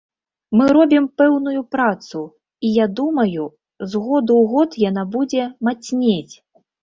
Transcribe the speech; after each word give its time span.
Мы 0.59 0.65
робім 0.77 1.03
пэўную 1.21 1.61
працу, 1.75 2.21
і, 2.65 2.71
я 2.83 2.87
думаю, 3.01 3.43
з 3.89 4.03
году 4.07 4.31
ў 4.41 4.45
год 4.53 4.69
яна 4.89 5.03
будзе 5.17 5.43
мацнець. 5.69 6.35